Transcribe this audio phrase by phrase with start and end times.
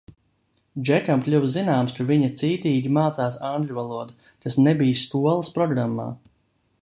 [0.85, 6.09] Džekam kļuva zināms, ka viņa cītīgi mācās angļu valodu, kas nebija skolas programmā.